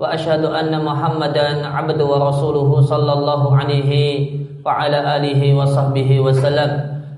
وأشهد 0.00 0.44
أن 0.44 0.84
محمدا 0.84 1.66
عبد 1.66 2.00
ورسوله 2.02 2.80
صلى 2.80 3.12
الله 3.12 3.42
عليه 3.56 3.90
وعلى 4.66 4.98
آله 5.16 5.40
وصحبه 5.54 6.10
وسلم 6.20 6.70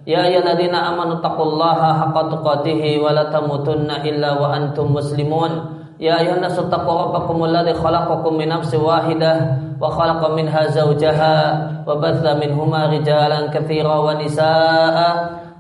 يا 0.07 0.21
أيها 0.27 0.43
الذين 0.43 0.75
آمنوا 0.75 1.15
اتقوا 1.23 1.47
الله 1.47 1.81
حق 2.01 2.17
تقاته 2.31 2.83
ولا 3.05 3.25
تموتن 3.31 3.91
إلا 3.91 4.31
وأنتم 4.41 4.87
مسلمون 4.95 5.51
يا 6.01 6.19
أيها 6.21 6.35
الناس 6.37 6.59
اتقوا 6.59 7.03
ربكم 7.03 7.45
الذي 7.45 7.75
خلقكم 7.75 8.33
من 8.35 8.49
نفس 8.49 8.75
واحدة 8.75 9.33
وخلق 9.81 10.21
منها 10.35 10.63
زوجها 10.67 11.35
وبث 11.87 12.23
منهما 12.43 12.81
رجالا 12.87 13.41
كثيرا 13.55 13.97
ونساء 13.99 14.97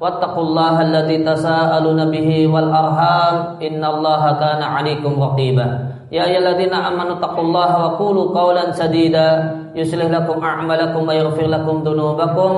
واتقوا 0.00 0.42
الله 0.44 0.74
الذي 0.82 1.18
تساءلون 1.24 2.10
به 2.10 2.28
والأرحام 2.54 3.34
إن 3.62 3.82
الله 3.84 4.22
كان 4.32 4.62
عليكم 4.62 5.12
رقيبا 5.22 5.68
يا 6.12 6.22
أيها 6.28 6.38
الذين 6.38 6.74
آمنوا 6.74 7.18
اتقوا 7.18 7.44
الله 7.44 7.70
وقولوا 7.84 8.26
قولا 8.38 8.64
سديدا 8.72 9.28
يصلح 9.74 10.06
لكم 10.10 10.36
أعمالكم 10.44 11.02
ويغفر 11.08 11.46
لكم 11.46 11.74
ذنوبكم 11.86 12.50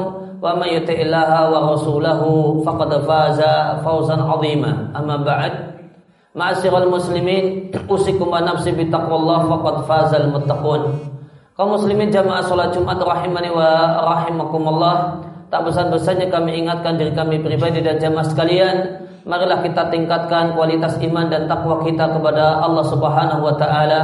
ومن 0.42 0.69
يطع 0.69 0.97
الله 1.06 1.30
ورسوله 1.53 2.20
فقد 2.67 2.91
فاز 3.08 3.41
فوزا 3.84 4.17
عظيما 4.22 4.72
أما 4.97 5.17
بعد 5.17 5.53
معاشر 6.34 6.75
المسلمين 6.83 7.70
أوصيكم 7.91 8.27
ونفسي 8.28 8.72
بتقوى 8.72 9.17
الله 9.17 9.41
فقد 9.50 9.75
فاز 9.89 10.12
المتقون 10.14 10.83
kaum 11.55 11.70
muslimin 11.78 12.11
jamaah 12.11 12.42
salat 12.42 12.75
Jumat 12.75 12.98
rahimani 12.98 13.55
wa 13.55 13.94
rahimakumullah 14.03 15.22
tak 15.55 15.62
bosan-bosannya 15.62 16.27
kami 16.27 16.67
ingatkan 16.67 16.98
diri 16.98 17.14
kami 17.14 17.39
pribadi 17.39 17.78
dan 17.78 18.03
jamaah 18.03 18.27
sekalian 18.27 19.06
marilah 19.30 19.61
kita 19.61 19.94
tingkatkan 19.94 20.58
kualitas 20.58 20.97
iman 20.97 21.30
dan 21.30 21.45
takwa 21.45 21.85
kita 21.85 22.09
kepada 22.09 22.66
Allah 22.66 22.85
Subhanahu 22.89 23.45
wa 23.45 23.53
taala. 23.53 24.02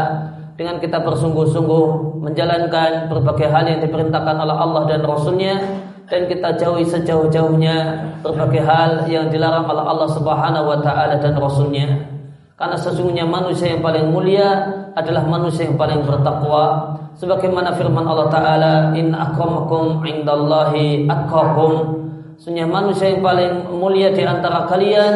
Dengan 0.55 0.79
kita 0.79 1.03
bersungguh-sungguh 1.03 2.15
menjalankan 2.23 3.11
berbagai 3.11 3.51
hal 3.51 3.67
yang 3.67 3.83
diperintahkan 3.83 4.39
oleh 4.39 4.55
Allah 4.55 4.87
dan 4.87 5.03
Rasulnya 5.03 5.59
dan 6.07 6.31
kita 6.31 6.55
jauhi 6.55 6.87
sejauh-jauhnya 6.87 7.75
berbagai 8.23 8.63
hal 8.63 9.03
yang 9.11 9.27
dilarang 9.27 9.67
oleh 9.67 9.83
Allah 9.83 10.09
Subhanahu 10.15 10.69
wa 10.71 10.79
taala 10.79 11.19
dan 11.19 11.35
Rasulnya. 11.35 12.07
Karena 12.55 12.79
sesungguhnya 12.79 13.27
manusia 13.27 13.75
yang 13.75 13.83
paling 13.83 14.07
mulia 14.07 14.47
adalah 14.95 15.27
manusia 15.27 15.67
yang 15.67 15.75
paling 15.75 16.07
bertakwa. 16.07 16.95
Sebagaimana 17.19 17.75
firman 17.75 18.07
Allah 18.07 18.31
taala 18.31 18.73
in 18.95 19.11
akramakum 19.11 20.07
indallahi 20.07 21.03
atqakum 21.03 22.04
Sesungguhnya 22.35 22.67
manusia 22.67 23.15
yang 23.15 23.23
paling 23.23 23.53
mulia 23.71 24.11
di 24.11 24.23
antara 24.27 24.67
kalian 24.67 25.13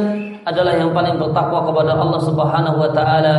adalah 0.47 0.73
yang 0.75 0.95
paling 0.95 1.19
bertakwa 1.19 1.67
kepada 1.67 1.91
Allah 1.99 2.21
Subhanahu 2.23 2.77
wa 2.79 2.91
taala. 2.95 3.37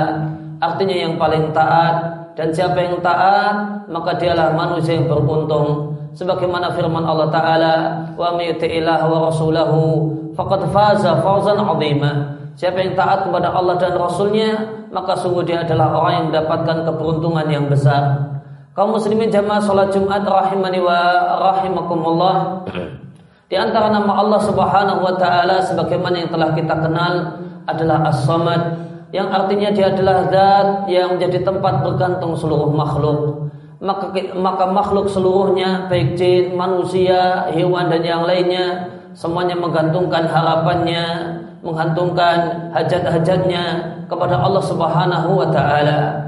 Artinya 0.60 0.96
yang 0.96 1.14
paling 1.16 1.48
taat 1.56 1.94
dan 2.36 2.52
siapa 2.52 2.76
yang 2.76 3.00
taat 3.00 3.88
maka 3.88 4.20
dialah 4.20 4.52
manusia 4.52 5.00
yang 5.00 5.08
beruntung. 5.08 5.96
Sebagaimana 6.12 6.74
firman 6.76 7.06
Allah 7.06 7.32
taala, 7.32 7.74
"Wa 8.18 8.36
may 8.36 8.52
yuti'illah 8.52 9.00
wa 9.08 9.30
rasulahu 9.30 10.12
faqad 10.36 10.68
faza 10.68 11.16
fawzan 11.24 11.56
'azima." 11.56 12.36
Siapa 12.60 12.76
yang 12.76 12.92
taat 12.92 13.24
kepada 13.24 13.56
Allah 13.56 13.80
dan 13.80 13.96
Rasulnya 13.96 14.80
maka 14.92 15.16
sungguh 15.16 15.46
dia 15.48 15.64
adalah 15.64 15.96
orang 15.96 16.12
yang 16.12 16.26
mendapatkan 16.28 16.76
keberuntungan 16.84 17.46
yang 17.48 17.64
besar. 17.70 18.20
Kaum 18.76 18.92
muslimin 18.92 19.32
jamaah 19.32 19.62
salat 19.64 19.88
Jumat 19.94 20.26
rahimani 20.28 20.78
wa 20.82 20.98
rahimakumullah. 21.40 22.36
Di 23.50 23.58
antara 23.58 23.90
nama 23.90 24.14
Allah 24.14 24.38
Subhanahu 24.46 25.02
wa 25.02 25.18
taala 25.18 25.58
sebagaimana 25.58 26.22
yang 26.22 26.30
telah 26.30 26.54
kita 26.54 26.70
kenal 26.70 27.14
adalah 27.66 28.06
As-Samad 28.06 28.62
yang 29.10 29.26
artinya 29.26 29.74
dia 29.74 29.90
adalah 29.90 30.30
zat 30.30 30.86
yang 30.86 31.18
menjadi 31.18 31.42
tempat 31.42 31.82
bergantung 31.82 32.38
seluruh 32.38 32.70
makhluk. 32.70 33.50
Maka 33.82 34.14
maka 34.38 34.70
makhluk 34.70 35.10
seluruhnya 35.10 35.90
baik 35.90 36.14
jin, 36.14 36.54
manusia, 36.54 37.50
hewan 37.50 37.90
dan 37.90 38.06
yang 38.06 38.22
lainnya 38.22 38.86
semuanya 39.18 39.58
menggantungkan 39.58 40.30
harapannya, 40.30 41.06
menggantungkan 41.66 42.70
hajat-hajatnya 42.70 43.64
kepada 44.06 44.38
Allah 44.38 44.62
Subhanahu 44.62 45.42
wa 45.42 45.50
taala. 45.50 46.22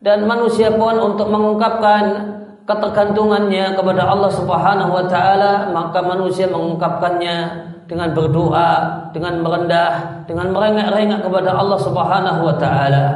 Dan 0.00 0.24
manusia 0.24 0.72
pun 0.72 0.96
untuk 0.96 1.28
mengungkapkan 1.28 2.31
ketergantungannya 2.72 3.76
kepada 3.76 4.08
Allah 4.08 4.30
Subhanahu 4.32 4.90
wa 4.96 5.04
taala, 5.04 5.68
maka 5.68 6.00
manusia 6.00 6.48
mengungkapkannya 6.48 7.36
dengan 7.84 8.16
berdoa, 8.16 8.70
dengan 9.12 9.44
merendah, 9.44 10.24
dengan 10.24 10.48
merengek-rengek 10.56 11.20
kepada 11.20 11.50
Allah 11.52 11.78
Subhanahu 11.80 12.40
wa 12.48 12.56
taala. 12.56 13.06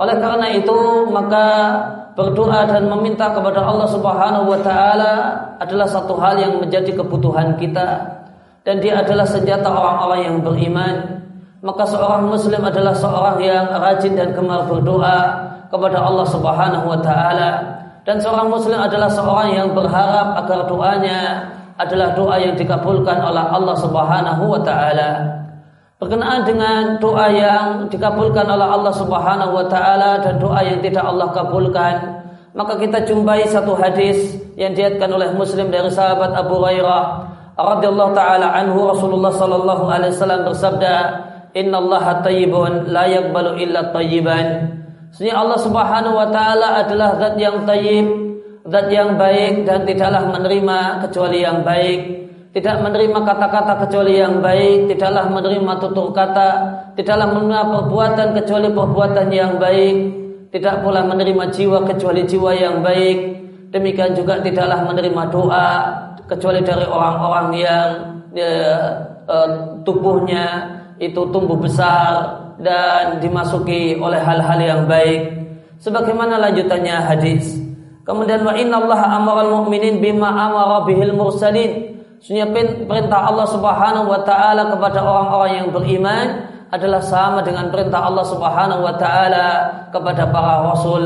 Oleh 0.00 0.16
karena 0.16 0.48
itu, 0.56 0.78
maka 1.12 1.46
berdoa 2.16 2.64
dan 2.64 2.88
meminta 2.88 3.28
kepada 3.28 3.60
Allah 3.60 3.88
Subhanahu 3.92 4.48
wa 4.48 4.60
taala 4.64 5.12
adalah 5.60 5.84
satu 5.84 6.16
hal 6.16 6.40
yang 6.40 6.56
menjadi 6.56 6.96
kebutuhan 6.96 7.60
kita 7.60 8.20
dan 8.64 8.80
dia 8.80 9.00
adalah 9.04 9.28
senjata 9.28 9.68
orang-orang 9.68 10.20
yang 10.24 10.36
beriman. 10.40 10.94
Maka 11.60 11.84
seorang 11.84 12.24
muslim 12.24 12.64
adalah 12.64 12.96
seorang 12.96 13.36
yang 13.44 13.68
rajin 13.68 14.16
dan 14.16 14.32
gemar 14.32 14.64
berdoa 14.64 15.18
kepada 15.68 16.00
Allah 16.00 16.26
Subhanahu 16.26 16.88
wa 16.88 17.00
taala 17.04 17.50
dan 18.04 18.16
seorang 18.16 18.48
muslim 18.48 18.80
adalah 18.80 19.12
seorang 19.12 19.48
yang 19.52 19.68
berharap 19.76 20.40
agar 20.44 20.64
doanya 20.64 21.20
adalah 21.76 22.12
doa 22.16 22.36
yang 22.36 22.56
dikabulkan 22.56 23.20
oleh 23.20 23.44
Allah 23.44 23.76
Subhanahu 23.76 24.42
wa 24.48 24.60
taala. 24.64 25.40
Berkenaan 26.00 26.48
dengan 26.48 26.96
doa 26.96 27.28
yang 27.28 27.92
dikabulkan 27.92 28.48
oleh 28.48 28.64
Allah 28.64 28.92
Subhanahu 28.96 29.52
wa 29.52 29.66
taala 29.68 30.16
dan 30.24 30.40
doa 30.40 30.64
yang 30.64 30.80
tidak 30.80 31.04
Allah 31.04 31.28
kabulkan, 31.32 31.94
maka 32.56 32.80
kita 32.80 33.04
jumpai 33.04 33.44
satu 33.44 33.76
hadis 33.76 34.36
yang 34.56 34.72
diatkan 34.72 35.12
oleh 35.12 35.28
Muslim 35.36 35.68
dari 35.68 35.92
sahabat 35.92 36.32
Abu 36.32 36.56
Hurairah 36.56 37.04
radhiyallahu 37.52 38.16
taala 38.16 38.48
anhu 38.56 38.88
Rasulullah 38.88 39.32
sallallahu 39.32 39.84
alaihi 39.92 40.16
wasallam 40.16 40.48
bersabda, 40.48 40.94
"Innallaha 41.52 42.24
thayyibun 42.24 42.88
la 42.88 43.04
yaqbalu 43.04 43.60
illa 43.60 43.92
thayyiban." 43.92 44.79
Sesungguhnya 45.10 45.36
Allah 45.42 45.58
Subhanahu 45.58 46.14
wa 46.14 46.28
taala 46.30 46.86
adalah 46.86 47.18
zat 47.18 47.34
yang 47.34 47.66
tayyib, 47.66 48.06
zat 48.66 48.86
yang 48.94 49.18
baik 49.18 49.66
dan 49.66 49.82
tidaklah 49.82 50.22
menerima 50.30 50.78
kecuali 51.06 51.38
yang 51.42 51.66
baik. 51.66 52.00
Tidak 52.50 52.82
menerima 52.82 53.18
kata-kata 53.22 53.86
kecuali 53.86 54.18
yang 54.18 54.42
baik, 54.42 54.90
tidaklah 54.90 55.30
menerima 55.30 55.72
tutur 55.78 56.10
kata, 56.10 56.50
tidaklah 56.98 57.30
menerima 57.30 57.62
perbuatan 57.78 58.28
kecuali 58.34 58.68
perbuatan 58.74 59.26
yang 59.30 59.54
baik, 59.62 59.96
tidak 60.50 60.82
pula 60.82 61.06
menerima 61.06 61.44
jiwa 61.54 61.86
kecuali 61.86 62.26
jiwa 62.26 62.50
yang 62.54 62.82
baik. 62.82 63.18
Demikian 63.70 64.18
juga 64.18 64.42
tidaklah 64.42 64.82
menerima 64.82 65.22
doa 65.30 65.70
kecuali 66.26 66.58
dari 66.62 66.86
orang-orang 66.90 67.48
yang 67.54 67.88
ya, 68.34 68.54
uh, 69.30 69.78
tubuhnya 69.86 70.74
itu 70.98 71.22
tumbuh 71.30 71.54
besar 71.54 72.49
dan 72.60 73.18
dimasuki 73.18 73.96
oleh 73.96 74.20
hal-hal 74.20 74.60
yang 74.60 74.82
baik. 74.84 75.40
Sebagaimana 75.80 76.36
lanjutannya 76.36 76.96
hadis. 77.08 77.56
Kemudian 78.04 78.44
wa 78.44 78.52
inna 78.52 78.84
Allah 78.84 79.00
amara 79.16 79.48
mu'minin 79.48 80.00
bima 80.04 80.28
amara 80.28 80.84
bihil 80.84 81.16
mursalin. 81.16 81.96
Sunya 82.20 82.44
perintah 82.52 83.32
Allah 83.32 83.48
Subhanahu 83.48 84.12
wa 84.12 84.20
taala 84.28 84.68
kepada 84.68 85.00
orang-orang 85.00 85.52
yang 85.56 85.68
beriman 85.72 86.26
adalah 86.68 87.00
sama 87.00 87.40
dengan 87.40 87.72
perintah 87.72 88.04
Allah 88.04 88.24
Subhanahu 88.28 88.84
wa 88.84 88.94
taala 89.00 89.46
kepada 89.88 90.28
para 90.28 90.68
rasul. 90.68 91.02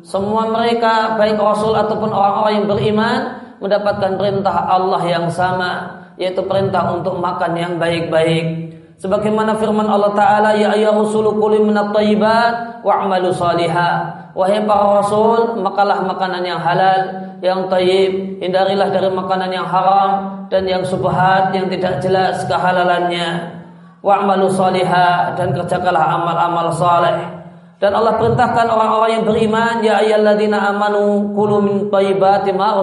Semua 0.00 0.48
mereka 0.48 1.20
baik 1.20 1.36
rasul 1.36 1.76
ataupun 1.76 2.08
orang-orang 2.08 2.64
yang 2.64 2.68
beriman 2.68 3.18
mendapatkan 3.60 4.16
perintah 4.16 4.56
Allah 4.68 5.00
yang 5.04 5.28
sama 5.28 6.00
yaitu 6.16 6.44
perintah 6.44 6.96
untuk 6.96 7.18
makan 7.18 7.52
yang 7.56 7.72
baik-baik 7.76 8.73
Sebagaimana 9.04 9.60
firman 9.60 9.84
Allah 9.84 10.16
Ta'ala, 10.16 10.56
Ya 10.56 10.72
ayah 10.72 10.96
rusulu 10.96 11.36
kuli 11.36 11.60
minat 11.60 11.92
tayyibat 11.92 12.80
wa'amalu 12.80 13.36
salihah. 13.36 14.32
Wahai 14.32 14.64
para 14.64 15.04
rasul, 15.04 15.60
makalah 15.60 16.08
makanan 16.08 16.40
yang 16.40 16.56
halal, 16.56 17.12
yang 17.44 17.68
tayyib, 17.68 18.40
hindarilah 18.40 18.88
dari 18.88 19.12
makanan 19.12 19.52
yang 19.52 19.68
haram 19.68 20.10
dan 20.48 20.64
yang 20.64 20.80
subhat, 20.88 21.52
yang 21.52 21.68
tidak 21.68 22.00
jelas 22.00 22.48
kehalalannya. 22.48 23.60
Wa'amalu 24.00 24.48
salihah 24.48 25.36
dan 25.36 25.52
kerjakanlah 25.52 26.24
amal-amal 26.24 26.72
saleh. 26.72 27.44
Dan 27.76 27.92
Allah 27.92 28.16
perintahkan 28.16 28.72
orang-orang 28.72 29.20
yang 29.20 29.24
beriman, 29.28 29.74
ya 29.84 30.00
ayyalladzina 30.00 30.64
amanu 30.72 31.28
kulu 31.36 31.60
min 31.60 31.76
thayyibati 31.92 32.56
ma. 32.56 32.80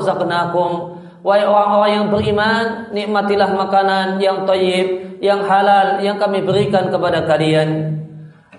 Wahai 1.22 1.46
orang-orang 1.46 1.92
yang 1.94 2.10
beriman, 2.10 2.90
nikmatilah 2.98 3.54
makanan 3.54 4.18
yang 4.18 4.42
thayyib, 4.50 5.22
yang 5.22 5.46
halal 5.46 6.02
yang 6.02 6.18
kami 6.18 6.42
berikan 6.42 6.90
kepada 6.90 7.30
kalian. 7.30 8.02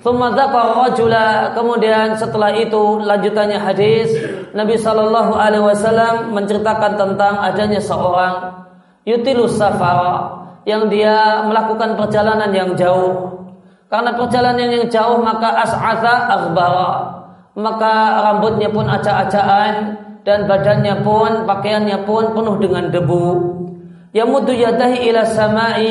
Kemudian 0.02 2.08
setelah 2.18 2.50
itu 2.58 2.82
lanjutannya 3.06 3.58
hadis 3.58 4.10
Nabi 4.50 4.74
Shallallahu 4.74 5.30
alaihi 5.34 5.62
wasallam 5.62 6.34
menceritakan 6.34 6.98
tentang 6.98 7.38
adanya 7.38 7.78
seorang 7.78 8.66
yutilus 9.06 9.58
safara 9.58 10.42
yang 10.66 10.90
dia 10.90 11.42
melakukan 11.46 11.94
perjalanan 11.98 12.50
yang 12.50 12.74
jauh. 12.78 13.30
Karena 13.86 14.10
perjalanan 14.14 14.70
yang 14.70 14.86
jauh 14.90 15.22
maka 15.22 15.54
as'atha 15.66 16.14
akhbara. 16.30 16.90
Maka 17.58 17.94
rambutnya 18.26 18.70
pun 18.74 18.86
acak-acakan 18.86 20.01
dan 20.22 20.46
badannya 20.46 21.02
pun 21.02 21.46
pakaiannya 21.46 22.06
pun 22.06 22.34
penuh 22.34 22.56
dengan 22.62 22.90
debu. 22.90 23.26
Yamudu 24.14 24.54
yadahi 24.54 25.10
ila 25.10 25.26
samai. 25.26 25.90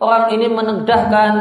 Orang 0.00 0.32
ini 0.32 0.48
menegdahkan 0.48 1.32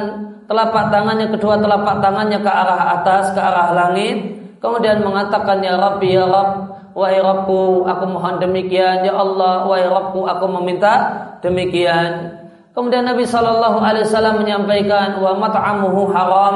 telapak 0.52 0.92
tangannya 0.92 1.32
kedua 1.32 1.56
telapak 1.64 2.04
tangannya 2.04 2.44
ke 2.44 2.52
arah 2.52 3.00
atas 3.00 3.32
ke 3.32 3.40
arah 3.40 3.72
langit. 3.72 4.36
Kemudian 4.60 5.00
mengatakan 5.00 5.64
ya 5.64 5.80
Rabbi 5.80 6.12
ya 6.12 6.28
Rabb 6.28 6.52
wahai 6.92 7.24
Rabbku 7.24 7.88
aku 7.88 8.04
mohon 8.04 8.36
demikian. 8.44 9.08
Ya 9.08 9.16
Allah 9.16 9.64
wahai 9.64 9.88
Rabbku 9.88 10.28
aku 10.28 10.46
meminta 10.60 10.94
demikian. 11.40 12.36
Kemudian 12.76 13.08
Nabi 13.08 13.24
Shallallahu 13.24 13.80
Alaihi 13.80 14.06
Wasallam 14.06 14.44
menyampaikan 14.44 15.24
wa 15.24 15.40
mat'amuhu 15.40 16.12
haram 16.12 16.56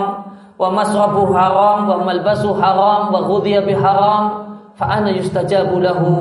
wa 0.59 0.67
masrabuhu 0.69 1.31
haram 1.33 1.87
wa 1.87 2.03
malbasu 2.03 2.51
haram 2.53 3.09
wa 3.09 3.19
ghudhiya 3.25 3.63
haram 3.79 4.52
fa 4.83 4.99
ana 4.99 5.15
yustajabu 5.15 5.79
lahu 5.79 6.11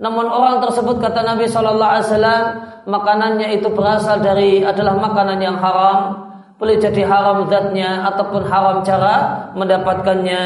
namun 0.00 0.26
orang 0.26 0.64
tersebut 0.64 0.98
kata 0.98 1.20
Nabi 1.20 1.44
Shallallahu 1.44 1.92
Alaihi 1.92 2.08
Wasallam 2.08 2.44
makanannya 2.88 3.48
itu 3.60 3.68
berasal 3.70 4.24
dari 4.24 4.64
adalah 4.64 4.96
makanan 4.96 5.38
yang 5.38 5.60
haram 5.60 6.32
boleh 6.62 6.78
jadi 6.78 7.02
haram 7.02 7.50
zatnya 7.50 8.06
ataupun 8.06 8.46
haram 8.46 8.86
cara 8.86 9.50
mendapatkannya. 9.58 10.42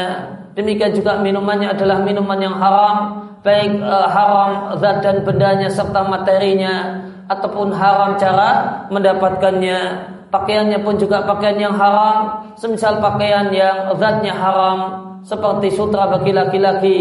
Demikian 0.57 0.97
juga 0.97 1.21
minumannya 1.21 1.69
adalah 1.69 2.01
minuman 2.01 2.41
yang 2.41 2.57
haram, 2.57 3.21
baik 3.45 3.77
e, 3.77 3.95
haram 4.09 4.73
zat 4.81 5.05
dan 5.05 5.21
bendanya 5.21 5.69
serta 5.69 6.09
materinya 6.09 7.05
ataupun 7.29 7.69
haram 7.69 8.17
cara 8.17 8.81
mendapatkannya. 8.89 10.09
Pakaiannya 10.33 10.81
pun 10.81 10.97
juga 10.97 11.21
pakaian 11.21 11.69
yang 11.69 11.77
haram, 11.77 12.49
semisal 12.57 12.97
pakaian 12.97 13.53
yang 13.53 13.93
zatnya 14.01 14.33
haram 14.33 14.77
seperti 15.21 15.69
sutra 15.69 16.09
bagi 16.09 16.33
laki-laki 16.33 16.97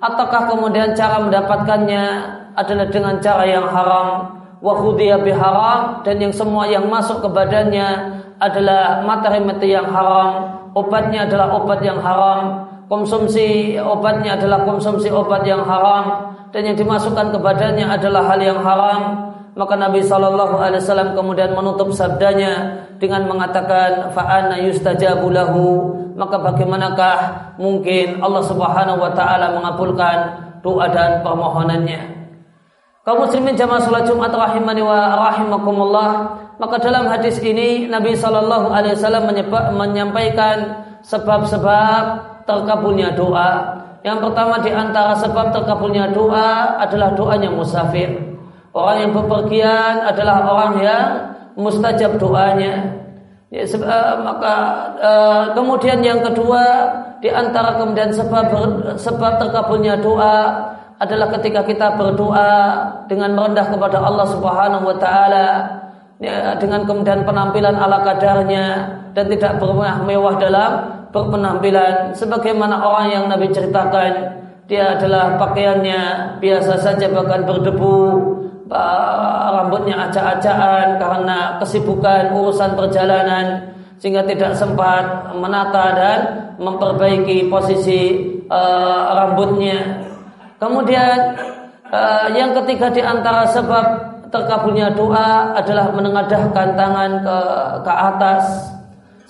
ataukah 0.00 0.50
kemudian 0.50 0.96
cara 0.96 1.22
mendapatkannya 1.22 2.04
adalah 2.54 2.86
dengan 2.90 3.18
cara 3.20 3.44
yang 3.44 3.66
haram? 3.68 4.08
Wa 4.64 4.80
dan 6.00 6.16
yang 6.16 6.32
semua 6.32 6.64
yang 6.64 6.88
masuk 6.88 7.20
ke 7.20 7.28
badannya 7.28 7.88
adalah 8.40 9.04
materi-materi 9.04 9.76
yang 9.76 9.88
haram, 9.92 10.56
obatnya 10.72 11.28
adalah 11.28 11.52
obat 11.54 11.84
yang 11.84 12.00
haram, 12.00 12.64
konsumsi 12.86 13.76
obatnya 13.80 14.36
adalah 14.36 14.64
konsumsi 14.68 15.08
obat 15.08 15.44
yang 15.44 15.64
haram, 15.64 16.34
dan 16.54 16.70
yang 16.70 16.76
dimasukkan 16.78 17.34
ke 17.34 17.38
badannya 17.40 17.86
adalah 17.88 18.22
hal 18.30 18.40
yang 18.40 18.60
haram. 18.62 19.32
Maka 19.54 19.78
Nabi 19.78 20.02
Shallallahu 20.02 20.58
Alaihi 20.58 20.82
Wasallam 20.82 21.14
kemudian 21.14 21.54
menutup 21.54 21.94
sabdanya 21.94 22.74
dengan 22.98 23.30
mengatakan 23.30 24.10
faana 24.10 24.58
yustajabu 24.58 25.30
lahu. 25.30 25.94
Maka 26.18 26.42
bagaimanakah 26.42 27.18
mungkin 27.62 28.18
Allah 28.18 28.42
Subhanahu 28.42 28.98
Wa 28.98 29.14
Taala 29.14 29.54
mengabulkan 29.54 30.16
doa 30.58 30.90
dan 30.90 31.22
permohonannya? 31.22 32.02
Kaum 33.06 33.22
muslimin 33.22 33.54
jamaah 33.54 33.78
salat 33.78 34.10
Jumat 34.10 34.34
rahimani 34.34 34.82
wa 34.82 35.22
rahimakumullah, 35.22 36.10
maka 36.58 36.80
dalam 36.82 37.06
hadis 37.06 37.38
ini 37.38 37.86
Nabi 37.86 38.18
Shallallahu 38.18 38.74
alaihi 38.74 38.98
wasallam 38.98 39.30
menyampaikan 39.76 40.82
sebab-sebab 41.04 42.33
terkabulnya 42.44 43.12
doa. 43.12 43.80
Yang 44.04 44.30
pertama 44.30 44.60
di 44.60 44.68
antara 44.68 45.16
sebab 45.16 45.52
terkabulnya 45.52 46.12
doa 46.12 46.76
adalah 46.76 47.16
doanya 47.16 47.48
musafir. 47.48 48.12
Orang 48.74 48.96
yang 49.00 49.12
bepergian 49.16 50.04
adalah 50.04 50.44
orang 50.44 50.74
yang 50.82 51.06
mustajab 51.56 52.20
doanya. 52.20 53.00
Ya, 53.54 53.62
uh, 53.62 54.18
maka 54.18 54.54
uh, 54.98 55.44
kemudian 55.54 56.02
yang 56.02 56.20
kedua 56.20 56.90
di 57.22 57.30
antara 57.30 57.78
kemudian 57.78 58.10
sebab 58.10 58.50
sebab 58.98 59.32
terkabulnya 59.38 59.94
doa 59.94 60.68
adalah 60.98 61.30
ketika 61.38 61.62
kita 61.62 61.94
berdoa 61.94 62.82
dengan 63.06 63.30
merendah 63.34 63.70
kepada 63.70 64.02
Allah 64.02 64.26
Subhanahu 64.26 64.90
wa 64.90 64.96
taala 64.98 65.46
ya, 66.18 66.58
dengan 66.58 66.82
kemudian 66.82 67.22
penampilan 67.22 67.78
ala 67.78 68.02
kadarnya 68.02 68.66
dan 69.14 69.24
tidak 69.30 69.62
bermewah 69.62 70.02
mewah 70.02 70.34
dalam 70.38 70.70
berpenampilan 71.14 72.10
sebagaimana 72.10 72.82
orang 72.82 73.06
yang 73.14 73.24
Nabi 73.30 73.54
ceritakan 73.54 74.42
dia 74.66 74.98
adalah 74.98 75.38
pakaiannya 75.38 76.00
biasa 76.42 76.82
saja 76.82 77.06
bahkan 77.14 77.46
berdebu 77.46 78.34
rambutnya 79.54 80.10
acak-acakan 80.10 80.98
karena 80.98 81.38
kesibukan 81.62 82.34
urusan 82.34 82.74
perjalanan 82.74 83.70
sehingga 84.02 84.26
tidak 84.26 84.58
sempat 84.58 85.30
menata 85.38 85.84
dan 85.94 86.18
memperbaiki 86.58 87.46
posisi 87.46 88.34
uh, 88.50 89.14
rambutnya 89.14 90.10
Kemudian 90.64 91.36
uh, 91.92 92.26
yang 92.32 92.56
ketiga 92.62 92.88
di 92.88 93.04
antara 93.04 93.44
sebab 93.52 93.84
terkabulnya 94.32 94.88
doa 94.96 95.52
adalah 95.52 95.92
menengadahkan 95.92 96.72
tangan 96.72 97.10
ke 97.20 97.38
ke 97.84 97.92
atas. 97.92 98.73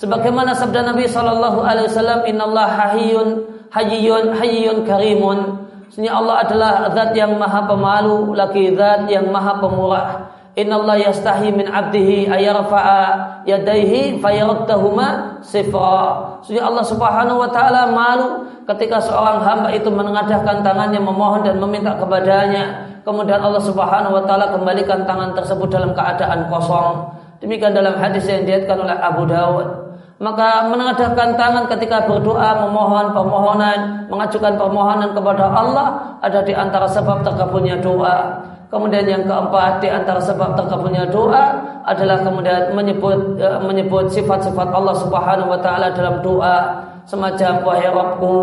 Sebagaimana 0.04 0.52
sabda 0.52 0.84
Nabi 0.84 1.08
Shallallahu 1.08 1.64
Alaihi 1.64 1.88
Wasallam, 1.88 2.28
Inna 2.28 2.44
Allah 2.44 2.68
hayyun 2.76 3.28
hayyun 3.72 4.36
hayyun 4.36 4.84
karimun. 4.84 5.64
Sesungguhnya 5.88 6.12
Allah 6.12 6.44
adalah 6.44 6.72
zat 6.92 7.16
yang 7.16 7.40
maha 7.40 7.64
pemalu, 7.64 8.36
lagi 8.36 8.76
zat 8.76 9.08
yang 9.08 9.32
maha 9.32 9.56
pemurah. 9.64 10.28
Inna 10.60 10.76
Allah 10.76 11.08
yastahi 11.08 11.56
min 11.56 11.72
abdihi 11.72 12.28
ayarfa'a 12.28 13.00
yadaihi 13.48 14.20
fayaruddahuma 14.20 15.40
sifra. 15.40 16.36
Sesungguhnya 16.44 16.68
Allah 16.68 16.84
subhanahu 16.84 17.40
wa 17.40 17.48
ta'ala 17.48 17.88
malu 17.88 18.44
ketika 18.68 19.00
seorang 19.00 19.40
hamba 19.40 19.72
itu 19.72 19.88
menengadahkan 19.88 20.60
tangannya 20.60 21.00
memohon 21.00 21.48
dan 21.48 21.56
meminta 21.56 21.96
kepadanya. 21.96 22.92
Kemudian 23.08 23.40
Allah 23.40 23.64
subhanahu 23.64 24.20
wa 24.20 24.22
ta'ala 24.28 24.52
kembalikan 24.52 25.08
tangan 25.08 25.32
tersebut 25.32 25.72
dalam 25.72 25.96
keadaan 25.96 26.52
kosong. 26.52 27.08
Demikian 27.40 27.72
dalam 27.72 27.96
hadis 27.96 28.28
yang 28.28 28.44
diatkan 28.44 28.84
oleh 28.84 28.96
Abu 29.00 29.24
Dawud. 29.24 29.83
Maka 30.22 30.70
menengadahkan 30.70 31.34
tangan 31.34 31.66
ketika 31.74 32.06
berdoa, 32.06 32.62
memohon 32.62 33.10
permohonan, 33.10 34.06
mengajukan 34.06 34.54
permohonan 34.54 35.10
kepada 35.10 35.50
Allah 35.50 35.86
ada 36.22 36.38
di 36.46 36.54
antara 36.54 36.86
sebab 36.86 37.26
terkabulnya 37.26 37.82
doa. 37.82 38.46
Kemudian 38.70 39.06
yang 39.06 39.22
keempat 39.26 39.82
di 39.82 39.90
antara 39.90 40.18
sebab 40.18 40.54
terkabulnya 40.58 41.06
doa 41.10 41.62
adalah 41.86 42.22
kemudian 42.26 42.74
menyebut 42.74 43.38
e, 43.38 43.48
menyebut 43.62 44.10
sifat-sifat 44.10 44.66
Allah 44.74 44.98
Subhanahu 44.98 45.54
wa 45.54 45.60
taala 45.62 45.94
dalam 45.94 46.18
doa 46.26 46.82
semacam 47.06 47.62
wahai 47.62 47.86
Rabbku, 47.86 48.38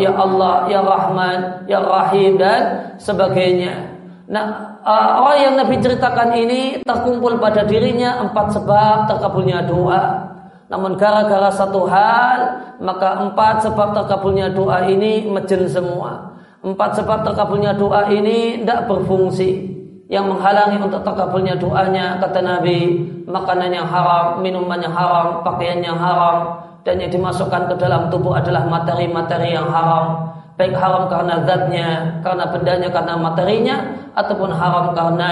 ya 0.00 0.12
Allah, 0.16 0.72
ya 0.72 0.80
Rahman, 0.80 1.68
ya 1.68 1.84
Rahim 1.84 2.40
dan 2.40 2.96
sebagainya. 2.96 3.92
Nah, 4.32 4.76
e, 4.80 4.92
orang 5.20 5.38
yang 5.40 5.54
Nabi 5.60 5.76
ceritakan 5.84 6.32
ini 6.32 6.80
terkumpul 6.84 7.36
pada 7.36 7.68
dirinya 7.68 8.24
empat 8.24 8.56
sebab 8.56 9.04
terkabulnya 9.08 9.68
doa. 9.68 10.31
Namun 10.72 10.96
gara-gara 10.96 11.52
satu 11.52 11.84
hal, 11.84 12.38
maka 12.80 13.20
empat 13.20 13.60
sebab 13.68 13.92
terkabulnya 13.92 14.48
doa 14.48 14.88
ini 14.88 15.28
mejen 15.28 15.68
semua. 15.68 16.32
Empat 16.64 16.96
sebab 16.96 17.28
terkabulnya 17.28 17.76
doa 17.76 18.08
ini 18.08 18.64
tidak 18.64 18.88
berfungsi. 18.88 19.68
Yang 20.08 20.32
menghalangi 20.32 20.80
untuk 20.80 21.04
terkabulnya 21.04 21.60
doanya 21.60 22.16
kata 22.24 22.40
Nabi 22.40 23.04
makanan 23.28 23.68
yang 23.68 23.84
haram, 23.84 24.40
minuman 24.40 24.80
yang 24.80 24.96
haram, 24.96 25.44
pakaian 25.44 25.84
yang 25.84 26.00
haram 26.00 26.64
dan 26.88 26.96
yang 26.96 27.12
dimasukkan 27.12 27.68
ke 27.68 27.74
dalam 27.76 28.08
tubuh 28.08 28.32
adalah 28.36 28.64
materi-materi 28.64 29.52
yang 29.52 29.68
haram. 29.68 30.32
Baik 30.56 30.76
haram 30.76 31.08
karena 31.08 31.40
zatnya, 31.48 31.88
karena 32.20 32.44
bendanya, 32.48 32.88
karena 32.92 33.14
materinya, 33.16 33.76
ataupun 34.12 34.52
haram 34.52 34.92
karena 34.92 35.30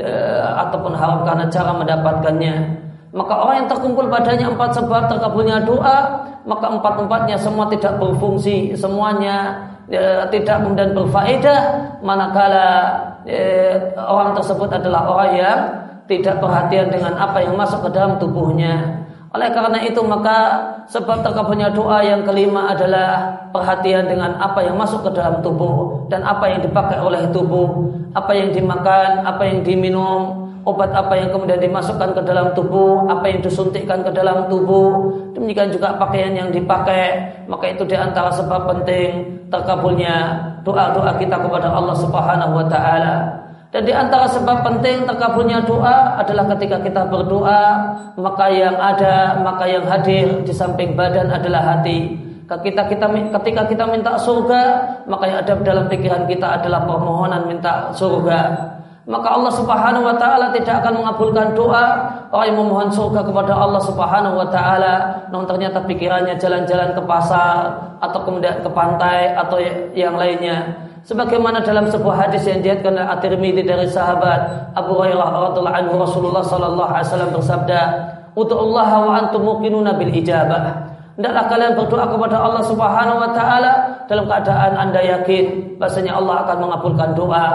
e, 0.00 0.08
ataupun 0.40 0.92
haram 0.96 1.20
karena 1.24 1.44
cara 1.52 1.72
mendapatkannya. 1.76 2.83
Maka 3.14 3.30
orang 3.46 3.56
yang 3.62 3.68
terkumpul 3.70 4.10
padanya 4.10 4.50
empat 4.50 4.74
sebab 4.74 5.06
terkabulnya 5.06 5.62
doa, 5.62 6.26
maka 6.42 6.66
empat-empatnya 6.66 7.38
semua 7.38 7.70
tidak 7.70 7.94
berfungsi, 8.02 8.74
semuanya 8.74 9.70
ya, 9.86 10.26
tidak 10.34 10.58
kemudian 10.58 10.90
berfaedah 10.98 11.60
manakala 12.02 12.98
ya, 13.22 13.78
orang 14.02 14.34
tersebut 14.34 14.66
adalah 14.66 15.06
orang 15.06 15.30
yang 15.38 15.58
tidak 16.10 16.42
perhatian 16.42 16.90
dengan 16.90 17.14
apa 17.14 17.38
yang 17.38 17.54
masuk 17.54 17.86
ke 17.86 17.90
dalam 17.94 18.18
tubuhnya. 18.18 19.06
Oleh 19.34 19.50
karena 19.50 19.78
itu 19.82 19.98
maka 20.02 20.62
sebab 20.90 21.22
terkabulnya 21.22 21.70
doa 21.70 22.02
yang 22.02 22.22
kelima 22.22 22.70
adalah 22.70 23.34
perhatian 23.50 24.06
dengan 24.10 24.38
apa 24.42 24.62
yang 24.62 24.74
masuk 24.78 25.06
ke 25.06 25.10
dalam 25.14 25.38
tubuh 25.42 26.06
dan 26.10 26.22
apa 26.22 26.50
yang 26.50 26.62
dipakai 26.62 26.98
oleh 26.98 27.30
tubuh, 27.30 27.94
apa 28.14 28.30
yang 28.30 28.50
dimakan, 28.54 29.26
apa 29.26 29.42
yang 29.42 29.66
diminum, 29.66 30.43
obat 30.64 30.90
apa 30.96 31.14
yang 31.16 31.28
kemudian 31.28 31.60
dimasukkan 31.60 32.16
ke 32.16 32.22
dalam 32.24 32.56
tubuh, 32.56 33.04
apa 33.06 33.28
yang 33.28 33.40
disuntikkan 33.44 34.00
ke 34.00 34.10
dalam 34.10 34.48
tubuh, 34.48 35.12
demikian 35.36 35.68
juga 35.68 35.96
pakaian 36.00 36.32
yang 36.32 36.48
dipakai, 36.48 37.20
maka 37.46 37.68
itu 37.68 37.84
di 37.84 37.96
antara 37.96 38.32
sebab 38.32 38.64
penting 38.72 39.40
terkabulnya 39.52 40.40
doa-doa 40.64 41.20
kita 41.20 41.36
kepada 41.36 41.68
Allah 41.68 41.96
Subhanahu 42.00 42.52
wa 42.58 42.66
taala. 42.66 43.44
Dan 43.74 43.90
di 43.90 43.92
antara 43.92 44.30
sebab 44.30 44.62
penting 44.62 45.02
terkabulnya 45.02 45.58
doa 45.66 46.14
adalah 46.14 46.46
ketika 46.54 46.78
kita 46.78 47.10
berdoa, 47.10 47.62
maka 48.14 48.46
yang 48.46 48.78
ada, 48.78 49.42
maka 49.42 49.66
yang 49.66 49.82
hadir 49.90 50.46
di 50.46 50.54
samping 50.54 50.94
badan 50.94 51.26
adalah 51.26 51.74
hati. 51.74 52.14
Ketika 52.46 52.86
kita 52.86 53.10
ketika 53.40 53.62
kita 53.66 53.84
minta 53.90 54.14
surga, 54.14 54.62
maka 55.10 55.24
yang 55.26 55.38
ada 55.42 55.52
dalam 55.58 55.90
pikiran 55.90 56.22
kita 56.30 56.62
adalah 56.62 56.86
permohonan 56.86 57.50
minta 57.50 57.90
surga. 57.90 58.40
Maka 59.04 59.36
Allah 59.36 59.52
Subhanahu 59.52 60.08
wa 60.08 60.16
taala 60.16 60.48
tidak 60.48 60.80
akan 60.80 61.04
mengabulkan 61.04 61.52
doa. 61.52 62.08
Orang 62.32 62.46
yang 62.48 62.56
memohon 62.56 62.88
surga 62.88 63.20
kepada 63.20 63.52
Allah 63.52 63.82
Subhanahu 63.84 64.40
wa 64.40 64.48
taala, 64.48 65.28
namun 65.28 65.44
ternyata 65.44 65.84
pikirannya 65.84 66.40
jalan-jalan 66.40 66.96
ke 66.96 67.02
pasar 67.04 67.84
atau 68.00 68.24
kemudian 68.24 68.64
ke 68.64 68.70
pantai 68.72 69.36
atau 69.36 69.60
yang 69.92 70.16
lainnya. 70.16 70.88
Sebagaimana 71.04 71.60
dalam 71.60 71.84
sebuah 71.84 72.16
hadis 72.16 72.48
yang 72.48 72.64
diatkan 72.64 72.96
oleh 72.96 73.04
At-Tirmidzi 73.04 73.68
dari 73.68 73.84
sahabat 73.84 74.72
Abu 74.72 74.96
Hurairah 74.96 75.52
radhiyallahu 75.52 75.76
anhu 75.84 75.94
Rasulullah 76.00 76.40
sallallahu 76.40 76.88
alaihi 76.88 77.08
wasallam 77.12 77.30
bersabda 77.36 77.80
Allah 78.32 78.88
wa 79.04 79.12
antum 79.20 79.44
muqinuna 79.44 80.00
bil 80.00 80.08
ijabah. 80.08 80.96
Hendaklah 81.20 81.44
kalian 81.52 81.72
berdoa 81.76 82.08
kepada 82.08 82.40
Allah 82.40 82.64
Subhanahu 82.64 83.20
wa 83.20 83.30
taala 83.36 83.72
dalam 84.08 84.24
keadaan 84.24 84.72
Anda 84.80 85.00
yakin 85.04 85.76
bahasanya 85.76 86.16
Allah 86.16 86.48
akan 86.48 86.56
mengabulkan 86.66 87.12
doa. 87.12 87.46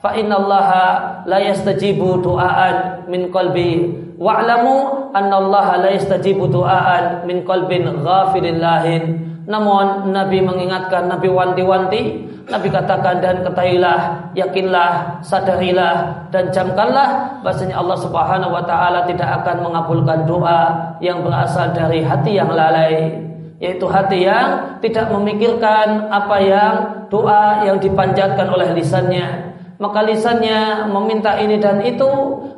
Fa 0.00 0.16
innallaha 0.16 1.20
la 1.28 1.38
yastajibu 1.44 2.24
du'aan 2.24 3.04
min 3.04 3.28
qalbi. 3.28 3.92
Wa'lamu 4.16 5.12
annallaha 5.12 5.84
la 5.84 5.92
yastajibu 5.92 6.48
du'aan 6.48 7.28
min 7.28 7.44
qalbin 7.44 7.84
ghafilin 8.00 8.64
lahin. 8.64 9.02
Namun 9.44 10.08
Nabi 10.08 10.40
mengingatkan, 10.40 11.04
Nabi 11.04 11.28
wanti-wanti. 11.28 12.32
Nabi 12.50 12.66
katakan 12.72 13.22
dan 13.22 13.46
ketahuilah, 13.46 14.32
yakinlah, 14.34 15.22
sadarilah 15.22 16.26
dan 16.34 16.50
camkanlah 16.50 17.38
bahasanya 17.46 17.78
Allah 17.78 17.94
Subhanahu 17.94 18.50
wa 18.50 18.64
taala 18.66 19.06
tidak 19.06 19.44
akan 19.44 19.70
mengabulkan 19.70 20.26
doa 20.26 20.90
yang 20.98 21.22
berasal 21.22 21.70
dari 21.70 22.02
hati 22.02 22.40
yang 22.40 22.50
lalai. 22.50 23.22
Yaitu 23.62 23.86
hati 23.86 24.26
yang 24.26 24.80
tidak 24.82 25.12
memikirkan 25.14 26.10
apa 26.10 26.36
yang 26.42 26.74
doa 27.12 27.62
yang 27.68 27.76
dipanjatkan 27.78 28.48
oleh 28.50 28.72
lisannya 28.74 29.49
maka 29.80 30.04
lisannya 30.04 30.92
meminta 30.92 31.40
ini 31.40 31.56
dan 31.56 31.80
itu 31.80 32.04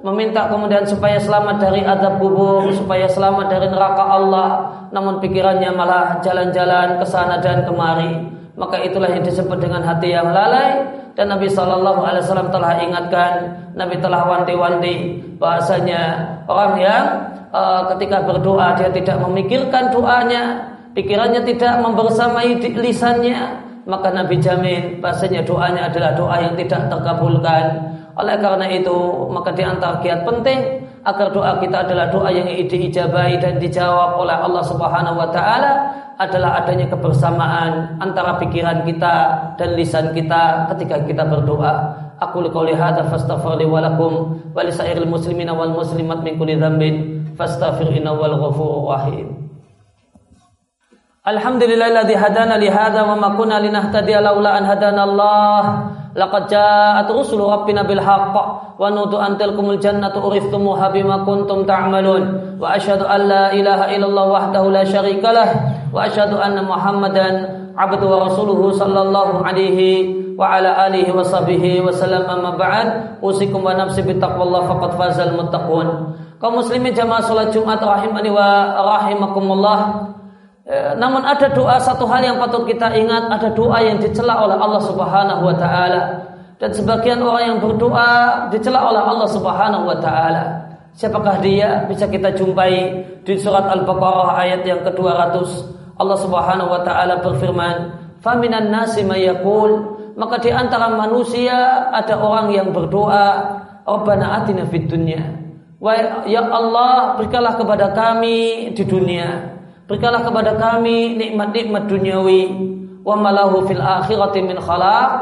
meminta 0.03 0.51
kemudian 0.51 0.83
supaya 0.83 1.23
selamat 1.23 1.63
dari 1.63 1.87
adab 1.87 2.19
kubur 2.19 2.67
supaya 2.75 3.07
selamat 3.07 3.47
dari 3.47 3.71
neraka 3.71 4.03
Allah. 4.03 4.51
Namun 4.91 5.23
pikirannya 5.23 5.71
malah 5.71 6.19
jalan-jalan 6.19 6.99
ke 6.99 7.07
sana 7.07 7.39
dan 7.39 7.63
kemari. 7.63 8.27
Maka 8.59 8.83
itulah 8.83 9.07
yang 9.07 9.23
disebut 9.23 9.55
dengan 9.63 9.87
hati 9.87 10.11
yang 10.11 10.35
lalai. 10.35 10.83
Dan 11.15 11.31
Nabi 11.31 11.47
Shallallahu 11.47 12.03
Alaihi 12.03 12.25
Wasallam 12.27 12.51
telah 12.51 12.73
ingatkan 12.83 13.33
Nabi 13.79 14.03
telah 14.03 14.27
wanti-wanti 14.27 15.23
bahasanya 15.39 16.03
orang 16.51 16.75
yang 16.81 17.05
uh, 17.53 17.87
ketika 17.95 18.25
berdoa 18.25 18.75
dia 18.81 18.89
tidak 18.89 19.21
memikirkan 19.21 19.93
doanya 19.93 20.73
pikirannya 20.97 21.45
tidak 21.45 21.85
membersamai 21.85 22.57
lisannya 22.65 23.61
maka 23.85 24.15
Nabi 24.15 24.39
jamin 24.39 25.03
bahasanya 25.03 25.43
doanya 25.43 25.91
adalah 25.91 26.15
doa 26.15 26.37
yang 26.39 26.55
tidak 26.55 26.87
terkabulkan 26.87 27.93
oleh 28.15 28.37
karena 28.39 28.67
itu 28.69 28.97
maka 29.33 29.51
di 29.57 29.65
antara 29.65 29.99
kiat 30.05 30.23
penting 30.29 30.85
agar 31.03 31.35
doa 31.35 31.59
kita 31.59 31.83
adalah 31.83 32.07
doa 32.15 32.31
yang 32.31 32.47
diijabahi 32.47 33.43
dan 33.43 33.59
dijawab 33.59 34.23
oleh 34.23 34.37
Allah 34.39 34.63
Subhanahu 34.63 35.19
wa 35.19 35.29
taala 35.35 35.73
adalah 36.21 36.63
adanya 36.63 36.87
kebersamaan 36.87 37.99
antara 37.99 38.39
pikiran 38.39 38.87
kita 38.87 39.15
dan 39.59 39.69
lisan 39.75 40.15
kita 40.15 40.71
ketika 40.75 41.03
kita 41.03 41.25
berdoa. 41.27 41.99
Aku 42.23 42.39
liqauli 42.39 42.79
hadza 42.79 43.03
fastaghfir 43.11 43.67
wa 43.67 43.83
lakum 43.83 44.39
wa 44.55 45.67
muslimat 45.75 46.23
min 46.23 46.39
kulli 46.39 46.55
dzambin 46.55 46.95
fastaghfir 47.35 47.91
wal 48.07 48.37
ghafurur 48.39 48.95
rahim. 48.95 49.42
Alhamdulillahilladzi 51.23 52.19
hadana 52.19 52.59
li 52.59 52.67
hadza 52.67 53.07
wa 53.07 53.15
ma 53.15 53.39
kunna 53.39 53.63
linahtadiya 53.63 54.19
laula 54.19 54.59
an 54.59 54.67
hadana 54.67 55.07
Allah. 55.07 55.63
Laqad 56.19 56.51
ja'at 56.51 57.07
rusulu 57.07 57.47
rabbina 57.47 57.87
bil 57.87 58.03
haqq 58.03 58.35
wa 58.35 58.91
nudu 58.91 59.23
an 59.23 59.39
tilkumul 59.39 59.79
jannatu 59.79 60.19
uriftumuha 60.19 60.91
bima 60.91 61.23
kuntum 61.23 61.63
ta'malun 61.63 62.59
wa 62.59 62.75
asyhadu 62.75 63.07
an 63.07 63.31
la 63.31 63.45
ilaha 63.55 63.87
illallah 63.95 64.27
wahdahu 64.35 64.75
la 64.75 64.83
syarika 64.83 65.31
lah 65.33 65.49
wa 65.95 66.05
asyhadu 66.05 66.37
anna 66.43 66.67
Muhammadan 66.67 67.35
abdu 67.79 68.05
wa 68.05 68.29
rasuluhu 68.29 68.75
sallallahu 68.77 69.47
alaihi 69.47 70.37
wa 70.37 70.59
ala 70.59 70.91
alihi 70.91 71.15
wa 71.15 71.25
sahbihi 71.25 71.81
wa 71.81 71.95
sallam 71.95 72.29
amma 72.29 72.61
ba'd 72.61 73.23
usikum 73.25 73.65
wa 73.65 73.73
nafsi 73.73 74.05
bi 74.05 74.19
taqwallah 74.21 74.69
faqad 74.69 75.01
fazal 75.01 75.33
muttaqun 75.33 76.13
kaum 76.37 76.61
muslimin 76.61 76.93
jamaah 76.93 77.25
salat 77.25 77.49
Jumat 77.55 77.81
rahimani 77.81 78.29
wa 78.29 78.77
rahimakumullah 79.01 80.12
Eh, 80.63 80.95
namun 80.95 81.27
ada 81.27 81.51
doa 81.51 81.75
satu 81.83 82.07
hal 82.07 82.23
yang 82.23 82.39
patut 82.39 82.63
kita 82.63 82.95
ingat, 82.95 83.27
ada 83.27 83.51
doa 83.51 83.83
yang 83.83 83.99
dicela 83.99 84.47
oleh 84.47 84.55
Allah 84.55 84.79
Subhanahu 84.79 85.43
wa 85.43 85.57
taala. 85.59 86.03
Dan 86.63 86.71
sebagian 86.71 87.19
orang 87.19 87.45
yang 87.51 87.59
berdoa 87.59 88.47
dicela 88.47 88.87
oleh 88.87 89.03
Allah 89.03 89.27
Subhanahu 89.27 89.91
wa 89.91 89.99
taala. 89.99 90.43
Siapakah 90.95 91.43
dia? 91.43 91.83
Bisa 91.91 92.07
kita 92.07 92.31
jumpai 92.39 93.03
di 93.27 93.35
surat 93.35 93.67
Al-Baqarah 93.67 94.39
ayat 94.39 94.63
yang 94.63 94.87
ke-200. 94.87 95.51
Allah 95.99 96.19
Subhanahu 96.23 96.71
wa 96.71 96.81
taala 96.87 97.19
berfirman, 97.19 97.77
"Faminan 98.23 98.71
nasi 98.71 99.03
mayaqul" 99.03 99.99
Maka 100.13 100.45
di 100.45 100.53
antara 100.53 100.93
manusia 100.93 101.89
ada 101.89 102.21
orang 102.21 102.53
yang 102.53 102.69
berdoa, 102.69 103.57
"Rabbana 103.89 104.45
atina 104.45 104.69
fid 104.69 104.85
dunya." 104.85 105.25
Ya 106.29 106.45
Allah, 106.53 107.17
berikanlah 107.17 107.57
kepada 107.57 107.97
kami 107.97 108.71
di 108.77 108.85
dunia 108.85 109.57
Berikanlah 109.91 110.23
kepada 110.23 110.55
kami 110.59 111.19
nikmat-nikmat 111.19 111.91
duniawi. 111.91 112.43
Wa 113.03 113.19
malahu 113.19 113.67
fil 113.67 113.83
akhirati 113.83 114.41
min 114.47 114.59
khalaq. 114.59 115.21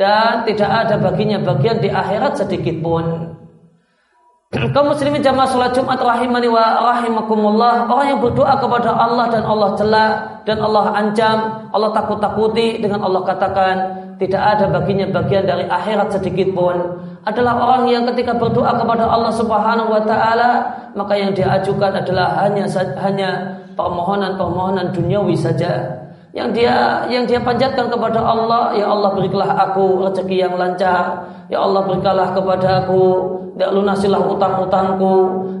Dan 0.00 0.48
tidak 0.48 0.70
ada 0.70 0.96
baginya 0.96 1.38
bagian 1.38 1.78
di 1.78 1.92
akhirat 1.92 2.40
sedikit 2.40 2.80
pun. 2.80 3.36
Kaum 4.74 4.90
muslimin 4.90 5.22
jamaah 5.22 5.46
salat 5.46 5.70
Jumat 5.78 6.02
rahimani 6.02 6.50
wa 6.50 6.90
rahimakumullah. 6.90 7.86
Orang 7.86 8.06
yang 8.10 8.18
berdoa 8.18 8.58
kepada 8.58 8.90
Allah 8.90 9.30
dan 9.30 9.46
Allah 9.46 9.70
celak 9.78 10.12
dan 10.42 10.58
Allah 10.58 10.84
ancam, 10.90 11.38
Allah 11.70 11.90
takut-takuti 11.94 12.82
dengan 12.82 13.06
Allah 13.06 13.22
katakan 13.22 13.74
tidak 14.18 14.42
ada 14.42 14.66
baginya 14.74 15.06
bagian 15.06 15.46
dari 15.46 15.70
akhirat 15.70 16.18
sedikit 16.18 16.50
pun. 16.50 16.76
Adalah 17.22 17.62
orang 17.62 17.94
yang 17.94 18.02
ketika 18.10 18.34
berdoa 18.34 18.74
kepada 18.74 19.06
Allah 19.06 19.30
Subhanahu 19.30 19.92
wa 19.92 20.02
taala 20.02 20.50
maka 20.98 21.14
yang 21.14 21.30
diajukan 21.30 22.02
adalah 22.02 22.42
hanya 22.42 22.66
hanya 23.06 23.30
permohonan-permohonan 23.74 24.94
duniawi 24.94 25.36
saja. 25.36 26.00
Yang 26.30 26.62
dia 26.62 27.02
yang 27.10 27.26
dia 27.26 27.42
panjatkan 27.42 27.90
kepada 27.90 28.22
Allah 28.22 28.70
ya 28.78 28.86
Allah 28.86 29.10
berikanlah 29.18 29.50
aku 29.50 30.06
rezeki 30.06 30.46
yang 30.46 30.54
lancar. 30.54 31.26
Ya 31.50 31.58
Allah 31.58 31.82
berikanlah 31.82 32.30
kepada 32.30 32.86
aku 32.86 33.02
ya 33.58 33.66
lunasilah 33.74 34.22
utang-utangku. 34.30 35.16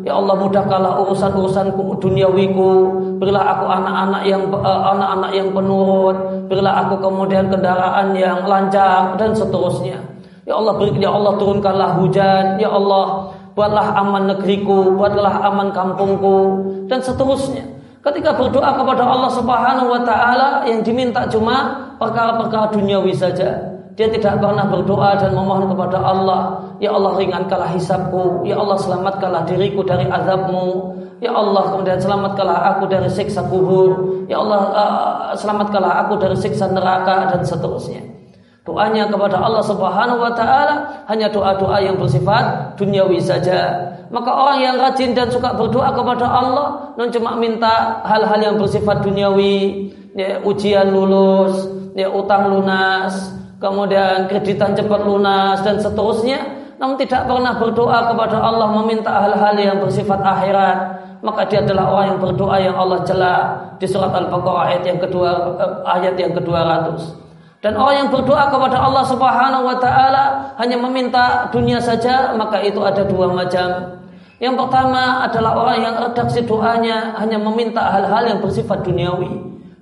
Ya 0.06 0.14
Allah 0.14 0.38
mudahkanlah 0.38 1.02
urusan-urusanku 1.02 1.98
duniawiku. 1.98 2.72
Berilah 3.18 3.44
aku 3.58 3.66
anak-anak 3.66 4.22
yang 4.22 4.46
eh, 4.46 4.80
anak-anak 4.94 5.30
yang 5.34 5.48
penurut. 5.50 6.16
Berilah 6.46 6.86
aku 6.86 7.02
kemudian 7.02 7.50
kendaraan 7.50 8.14
yang 8.14 8.46
lancar 8.46 9.18
dan 9.18 9.34
seterusnya. 9.34 9.98
Ya 10.46 10.54
Allah 10.54 10.78
beri 10.78 11.02
ya 11.02 11.10
Allah 11.10 11.34
turunkanlah 11.34 11.98
hujan. 11.98 12.62
Ya 12.62 12.70
Allah 12.70 13.34
buatlah 13.58 13.92
aman 13.98 14.30
negeriku 14.30 14.94
buatlah 14.94 15.42
aman 15.50 15.74
kampungku 15.74 16.38
dan 16.86 17.02
seterusnya 17.02 17.79
Ketika 18.00 18.32
berdoa 18.32 18.80
kepada 18.80 19.04
Allah 19.04 19.28
Subhanahu 19.28 19.92
wa 19.92 20.00
taala 20.08 20.64
yang 20.64 20.80
diminta 20.80 21.28
cuma 21.28 21.90
perkara-perkara 22.00 22.72
duniawi 22.72 23.12
saja. 23.12 23.60
Dia 23.92 24.08
tidak 24.08 24.40
pernah 24.40 24.64
berdoa 24.64 25.20
dan 25.20 25.36
memohon 25.36 25.68
kepada 25.68 26.00
Allah, 26.00 26.64
Ya 26.80 26.96
Allah 26.96 27.20
ringankanlah 27.20 27.76
hisabku, 27.76 28.48
Ya 28.48 28.56
Allah 28.56 28.80
selamatkanlah 28.80 29.44
diriku 29.44 29.84
dari 29.84 30.08
azabmu, 30.08 30.96
Ya 31.20 31.36
Allah 31.36 31.68
kemudian 31.68 32.00
selamatkanlah 32.00 32.58
aku 32.72 32.88
dari 32.88 33.12
siksa 33.12 33.44
kubur, 33.44 34.24
Ya 34.24 34.40
Allah 34.40 34.60
uh, 34.72 35.36
selamatkanlah 35.36 36.08
aku 36.08 36.16
dari 36.16 36.40
siksa 36.40 36.72
neraka 36.72 37.36
dan 37.36 37.44
seterusnya. 37.44 38.19
Doanya 38.60 39.08
kepada 39.08 39.40
Allah 39.40 39.64
Subhanahu 39.64 40.20
wa 40.20 40.32
taala 40.36 41.04
hanya 41.08 41.32
doa-doa 41.32 41.80
yang 41.80 41.96
bersifat 41.96 42.76
duniawi 42.76 43.16
saja. 43.16 43.88
Maka 44.12 44.30
orang 44.30 44.58
yang 44.60 44.76
rajin 44.76 45.16
dan 45.16 45.32
suka 45.32 45.56
berdoa 45.56 45.94
kepada 45.96 46.28
Allah 46.28 46.92
non 46.98 47.08
cuma 47.08 47.38
minta 47.40 48.04
hal-hal 48.04 48.36
yang 48.42 48.56
bersifat 48.60 49.00
duniawi, 49.00 49.88
ya, 50.12 50.42
ujian 50.44 50.92
lulus, 50.92 51.70
ya, 51.96 52.10
utang 52.12 52.52
lunas, 52.52 53.32
kemudian 53.62 54.28
kreditan 54.28 54.76
cepat 54.76 55.08
lunas 55.08 55.62
dan 55.64 55.80
seterusnya, 55.80 56.60
namun 56.80 56.96
tidak 56.96 57.28
pernah 57.28 57.54
berdoa 57.60 58.12
kepada 58.12 58.36
Allah 58.40 58.68
meminta 58.82 59.12
hal-hal 59.24 59.56
yang 59.56 59.78
bersifat 59.84 60.20
akhirat, 60.20 60.78
maka 61.20 61.44
dia 61.48 61.60
adalah 61.60 61.92
orang 61.92 62.06
yang 62.16 62.20
berdoa 62.20 62.56
yang 62.56 62.76
Allah 62.76 63.04
cela 63.04 63.34
di 63.76 63.84
surat 63.84 64.12
Al-Baqarah 64.12 64.72
ayat 64.72 64.82
yang 64.88 64.98
kedua 65.00 65.28
eh, 65.60 65.72
ayat 65.84 66.16
yang 66.16 66.32
ke-200. 66.32 67.19
Dan 67.60 67.76
orang 67.76 68.04
yang 68.04 68.08
berdoa 68.08 68.48
kepada 68.48 68.80
Allah 68.80 69.04
Subhanahu 69.04 69.68
wa 69.68 69.76
taala 69.76 70.56
hanya 70.56 70.80
meminta 70.80 71.44
dunia 71.52 71.76
saja, 71.76 72.32
maka 72.32 72.56
itu 72.64 72.80
ada 72.80 73.04
dua 73.04 73.28
macam. 73.28 74.00
Yang 74.40 74.56
pertama 74.56 75.28
adalah 75.28 75.52
orang 75.52 75.78
yang 75.84 75.94
redaksi 76.00 76.40
doanya 76.48 77.12
hanya 77.20 77.36
meminta 77.36 77.84
hal-hal 77.92 78.24
yang 78.24 78.40
bersifat 78.40 78.80
duniawi, 78.80 79.28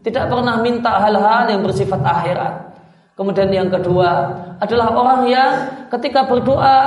tidak 0.02 0.26
pernah 0.26 0.58
minta 0.58 0.98
hal-hal 0.98 1.46
yang 1.46 1.62
bersifat 1.62 2.02
akhirat. 2.02 2.54
Kemudian 3.14 3.50
yang 3.54 3.70
kedua 3.70 4.30
adalah 4.58 4.94
orang 4.94 5.30
yang 5.30 5.50
ketika 5.94 6.26
berdoa 6.26 6.78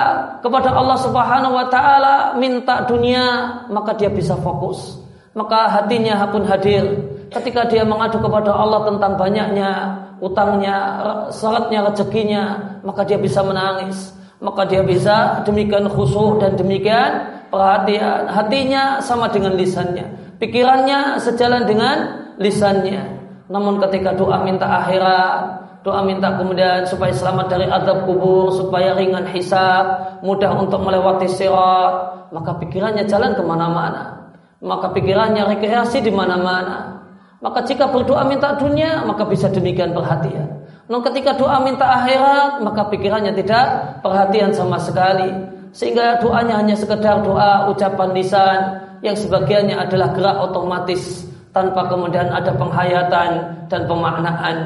kepada 0.44 0.76
Allah 0.76 1.00
Subhanahu 1.00 1.56
wa 1.56 1.68
taala 1.72 2.36
minta 2.36 2.84
dunia, 2.84 3.24
maka 3.72 3.96
dia 3.96 4.12
bisa 4.12 4.36
fokus. 4.44 5.00
Maka 5.32 5.72
hatinya 5.72 6.28
pun 6.28 6.44
hadir 6.44 6.84
ketika 7.32 7.64
dia 7.72 7.88
mengadu 7.88 8.20
kepada 8.20 8.52
Allah 8.52 8.84
tentang 8.84 9.16
banyaknya 9.16 10.01
utangnya, 10.22 11.02
syaratnya 11.34 11.90
rezekinya, 11.90 12.44
maka 12.86 13.04
dia 13.04 13.18
bisa 13.18 13.42
menangis. 13.42 14.14
Maka 14.42 14.66
dia 14.66 14.82
bisa 14.82 15.46
demikian 15.46 15.86
khusyuk 15.86 16.42
dan 16.42 16.58
demikian 16.58 17.30
perhatian. 17.54 18.26
Hatinya 18.26 18.98
sama 18.98 19.30
dengan 19.30 19.54
lisannya. 19.54 20.38
Pikirannya 20.42 21.22
sejalan 21.22 21.70
dengan 21.70 21.98
lisannya. 22.42 23.22
Namun 23.54 23.78
ketika 23.86 24.18
doa 24.18 24.42
minta 24.42 24.66
akhirat, 24.66 25.62
doa 25.86 26.02
minta 26.02 26.34
kemudian 26.42 26.90
supaya 26.90 27.14
selamat 27.14 27.54
dari 27.54 27.70
azab 27.70 28.10
kubur, 28.10 28.50
supaya 28.50 28.98
ringan 28.98 29.30
hisab, 29.30 30.18
mudah 30.26 30.58
untuk 30.58 30.82
melewati 30.82 31.30
sirat, 31.30 32.30
maka 32.34 32.58
pikirannya 32.58 33.06
jalan 33.06 33.38
ke 33.38 33.44
mana-mana. 33.46 34.34
Maka 34.62 34.90
pikirannya 34.94 35.46
rekreasi 35.54 36.02
di 36.02 36.10
mana-mana. 36.10 37.01
Maka 37.42 37.66
jika 37.66 37.90
berdoa 37.90 38.22
minta 38.30 38.54
dunia, 38.54 39.02
maka 39.04 39.26
bisa 39.26 39.50
demikian 39.50 39.98
perhatian. 39.98 40.62
Namun 40.86 41.04
ketika 41.10 41.34
doa 41.34 41.58
minta 41.66 41.90
akhirat, 41.90 42.62
maka 42.62 42.86
pikirannya 42.94 43.34
tidak 43.34 43.98
perhatian 44.06 44.54
sama 44.54 44.78
sekali. 44.78 45.30
Sehingga 45.74 46.22
doanya 46.22 46.62
hanya 46.62 46.78
sekedar 46.78 47.26
doa 47.26 47.72
ucapan 47.74 48.10
lisan 48.14 48.60
yang 49.02 49.18
sebagiannya 49.18 49.74
adalah 49.74 50.14
gerak 50.14 50.38
otomatis 50.38 51.26
tanpa 51.52 51.90
kemudian 51.90 52.30
ada 52.30 52.54
penghayatan 52.54 53.30
dan 53.68 53.82
pemaknaan 53.90 54.58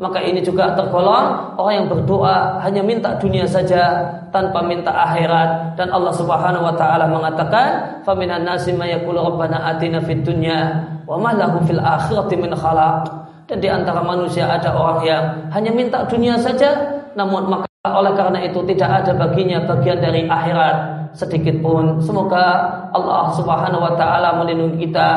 maka 0.00 0.16
ini 0.24 0.40
juga 0.40 0.72
tergolong 0.72 1.60
orang 1.60 1.84
yang 1.84 1.88
berdoa 1.92 2.56
hanya 2.64 2.80
minta 2.80 3.20
dunia 3.20 3.44
saja 3.44 4.00
tanpa 4.32 4.64
minta 4.64 4.88
akhirat 4.88 5.76
dan 5.76 5.92
Allah 5.92 6.16
Subhanahu 6.16 6.64
wa 6.64 6.72
taala 6.72 7.04
mengatakan 7.04 8.00
faminan 8.08 8.48
nasi 8.48 8.72
may 8.72 8.96
rabbana 8.96 9.76
atina 9.76 10.00
fid 10.00 10.24
dunya 10.24 10.88
wa 11.10 11.18
fil 11.66 11.82
akhirati 11.82 12.34
min 12.38 12.54
khalaq. 12.54 13.10
Dan 13.50 13.58
di 13.58 13.66
antara 13.66 13.98
manusia 14.06 14.46
ada 14.46 14.70
orang 14.70 15.02
yang 15.02 15.24
hanya 15.50 15.74
minta 15.74 16.06
dunia 16.06 16.38
saja 16.38 17.02
namun 17.18 17.50
maka 17.50 17.66
oleh 17.82 18.14
karena 18.14 18.46
itu 18.46 18.62
tidak 18.70 19.02
ada 19.02 19.12
baginya 19.18 19.58
bagian 19.66 19.98
dari 19.98 20.30
akhirat. 20.30 21.00
Sedikit 21.10 21.58
pun. 21.58 21.98
Semoga 21.98 22.70
Allah 22.94 23.34
Subhanahu 23.34 23.82
wa 23.82 23.98
taala 23.98 24.38
melindungi 24.38 24.86
kita 24.86 25.08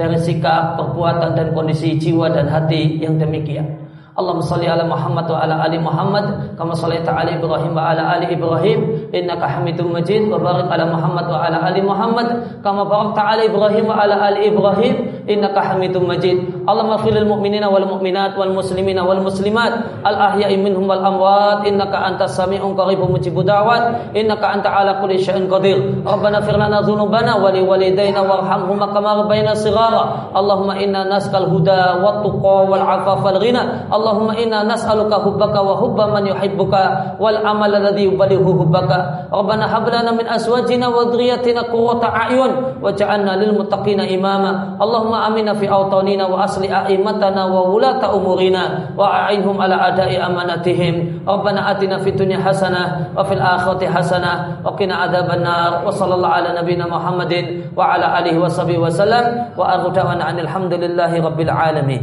dari 0.00 0.16
sikap 0.16 0.80
perbuatan 0.80 1.36
dan 1.36 1.52
kondisi 1.52 2.00
jiwa 2.00 2.32
dan 2.32 2.48
hati 2.48 2.96
yang 2.96 3.20
demikian. 3.20 3.82
Allahumma 4.12 4.44
salli 4.44 4.68
ala 4.68 4.84
Muhammad 4.84 5.24
wa 5.24 5.40
ala 5.40 5.64
ali 5.64 5.80
Muhammad 5.80 6.24
kama 6.60 6.76
sallaita 6.76 7.16
ala 7.16 7.32
Ibrahim 7.32 7.72
wa 7.72 7.96
ala 7.96 8.16
ali 8.16 8.28
Ibrahim. 8.32 9.08
Innaka 9.08 9.48
Hamidum 9.48 9.88
Majid. 9.92 10.28
Wa 10.28 10.36
barik 10.36 10.68
ala 10.68 10.84
Muhammad 10.88 11.26
wa 11.32 11.38
ala 11.40 11.58
ali 11.64 11.80
Muhammad 11.80 12.28
kama 12.60 12.84
barakta 12.84 13.20
ala 13.24 13.42
Ibrahim 13.44 13.84
wa 13.88 13.96
ala 14.04 14.16
ali 14.28 14.52
Ibrahim 14.52 15.21
innaka 15.26 15.60
Hamidum 15.74 16.06
Majid. 16.06 16.62
Allahumma 16.62 17.02
ighfir 17.02 17.18
lil 17.18 17.26
mu'minina 17.26 17.66
wal 17.66 17.84
mu'minat 17.98 18.38
wal 18.38 18.54
muslimina 18.54 19.02
wal 19.02 19.18
muslimat. 19.18 20.02
Al 20.06 20.16
ahya'i 20.30 20.54
minhum 20.56 20.86
wal 20.86 21.02
amwat. 21.02 21.66
Innaka 21.66 21.98
antas 21.98 22.38
sami'un 22.38 22.78
qaribun 22.78 23.10
mujibud 23.18 23.42
da'wat. 23.42 24.14
Innaka 24.14 24.46
anta 24.54 24.70
ala 24.70 25.02
kulli 25.02 25.18
syai'in 25.18 25.50
qadir. 25.50 26.06
Rabbana 26.06 26.40
fir 26.46 26.54
lana 26.54 26.86
dhunubana 26.86 27.42
wa 27.42 27.50
li 27.50 27.66
walidayna 27.66 28.22
warhamhuma 28.22 28.94
kama 28.94 29.26
rabbayana 29.26 29.58
shighara 29.58 30.30
Allahumma 30.30 30.78
inna 30.78 31.04
nas'al 31.10 31.50
huda 31.50 31.98
wat 31.98 32.22
tuqa 32.22 32.56
wal 32.70 32.84
'afafa 32.86 33.32
wal 33.32 33.40
ghina. 33.40 33.88
Allahumma 33.88 34.36
inna 34.36 34.64
nas'aluka 34.64 35.24
hubbaka 35.24 35.58
wa 35.60 35.74
hubba 35.80 36.04
man 36.12 36.28
yuhibbuka 36.28 37.16
wal 37.16 37.38
amal 37.40 37.72
alladhi 37.72 38.08
yubalighu 38.08 38.64
hubbaka. 38.64 39.28
Rabbana 39.32 39.68
hab 39.68 39.88
lana 39.88 40.12
min 40.12 40.28
azwajina 40.28 40.92
wa 40.92 41.08
dhurriyyatina 41.08 41.72
qurrata 41.72 42.12
a'yun. 42.12 42.80
Waj'alna 42.84 43.40
lil 43.40 43.56
muttaqina 43.56 44.04
imama. 44.08 44.76
Allahumma 44.76 45.11
amina 45.12 45.52
fi 45.52 45.68
awtanina 45.68 46.24
wa 46.24 46.48
asli 46.48 46.72
a'immatana 46.72 47.44
wa 47.44 47.68
wulata 47.68 48.08
umurina 48.16 48.92
wa 48.96 49.28
a'inhum 49.28 49.60
ala 49.60 49.92
ada'i 49.92 50.16
amanatihim. 50.16 51.22
Rabbana 51.28 51.68
atina 51.76 52.00
fid 52.00 52.16
dunya 52.16 52.40
hasanah 52.40 53.12
wa 53.12 53.20
fil 53.22 53.40
akhirati 53.40 53.86
hasanah 53.86 54.64
wa 54.64 54.72
qina 54.74 55.04
adzaban 55.04 55.44
nar. 55.44 55.84
Wa 55.84 55.92
sallallahu 55.92 56.32
ala 56.32 56.56
nabiyyina 56.56 56.88
Muhammadin 56.88 57.70
wa 57.76 57.92
ala 57.92 58.16
alihi 58.24 58.40
wa 58.40 58.48
sahbihi 58.48 58.80
wa 58.80 58.88
sallam 58.88 59.52
wa 59.52 59.64
arju 59.76 59.92
da'wana 59.92 60.32
alhamdulillahi 60.32 61.20
rabbil 61.20 61.52
alamin. 61.52 62.02